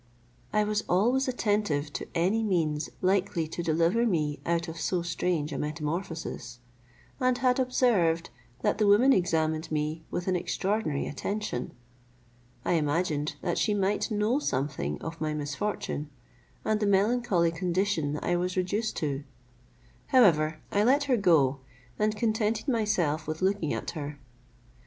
I 0.51 0.63
was 0.63 0.83
always 0.89 1.27
attentive 1.27 1.93
to 1.93 2.07
any 2.15 2.41
means 2.41 2.89
likely 3.03 3.47
to 3.49 3.61
deliver 3.61 4.03
me 4.07 4.39
out 4.47 4.67
of 4.67 4.79
so 4.79 5.03
strange 5.03 5.53
a 5.53 5.59
metamorphosis, 5.59 6.57
and 7.19 7.37
had 7.37 7.59
observed 7.59 8.31
that 8.63 8.79
the 8.79 8.87
woman 8.87 9.13
examined 9.13 9.71
me 9.71 10.03
with 10.09 10.27
an 10.27 10.35
extraordinary 10.35 11.05
attention. 11.05 11.75
I 12.65 12.73
imagined 12.81 13.35
that 13.43 13.59
she 13.59 13.75
might 13.75 14.09
know 14.09 14.39
something 14.39 14.99
of 15.03 15.21
my 15.21 15.35
misfortune, 15.35 16.09
and 16.65 16.79
the 16.79 16.87
melancholy 16.87 17.51
condition 17.51 18.19
I 18.23 18.37
was 18.37 18.57
reduced 18.57 18.97
to: 18.97 19.23
however, 20.07 20.61
I 20.71 20.83
let 20.83 21.03
her 21.03 21.15
go, 21.15 21.59
and 21.99 22.15
contented 22.15 22.67
myself 22.67 23.27
with 23.27 23.43
looking 23.43 23.71
at 23.71 23.91
her. 23.91 24.17